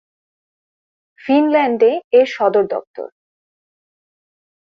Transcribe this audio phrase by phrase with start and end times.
[1.21, 3.07] ফিনল্যান্ডে এর সদর দপ্তর।